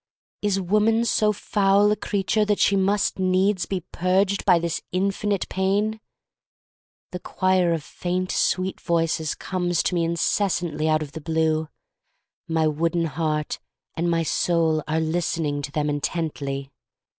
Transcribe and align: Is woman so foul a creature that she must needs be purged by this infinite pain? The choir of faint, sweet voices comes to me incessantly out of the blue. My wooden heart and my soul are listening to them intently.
Is 0.41 0.59
woman 0.59 1.05
so 1.05 1.31
foul 1.31 1.91
a 1.91 1.95
creature 1.95 2.43
that 2.45 2.57
she 2.57 2.75
must 2.75 3.19
needs 3.19 3.67
be 3.67 3.81
purged 3.91 4.45
by 4.45 4.57
this 4.57 4.81
infinite 4.91 5.47
pain? 5.47 5.99
The 7.11 7.19
choir 7.19 7.71
of 7.71 7.83
faint, 7.83 8.31
sweet 8.31 8.81
voices 8.81 9.35
comes 9.35 9.83
to 9.83 9.93
me 9.93 10.03
incessantly 10.03 10.89
out 10.89 11.03
of 11.03 11.11
the 11.11 11.21
blue. 11.21 11.69
My 12.47 12.65
wooden 12.67 13.05
heart 13.05 13.59
and 13.93 14.09
my 14.09 14.23
soul 14.23 14.81
are 14.87 14.99
listening 14.99 15.61
to 15.61 15.71
them 15.71 15.87
intently. 15.87 16.71